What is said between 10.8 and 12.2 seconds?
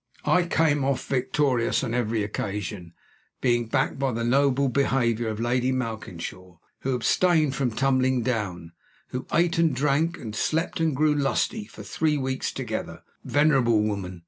grew lusty, for three